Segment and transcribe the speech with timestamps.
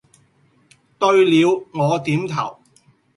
[0.97, 2.57] 對了我點頭，